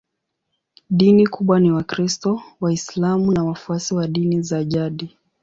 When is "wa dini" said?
3.93-4.41